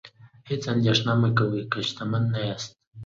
هیڅ 0.49 0.63
اندیښنه 0.73 1.13
مه 1.21 1.29
کوئ 1.37 1.61
که 1.71 1.79
شتمن 1.87 2.23
نه 2.33 2.39
یاست. 2.47 2.71